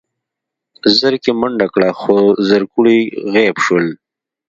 [0.99, 2.15] زرکې منډه کړه خو
[2.49, 2.99] زرکوړي
[3.33, 3.85] غيب شول.